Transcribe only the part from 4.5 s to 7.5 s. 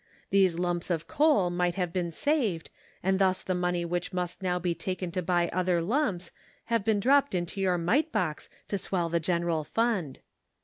be taken to buy other lumps have been dropped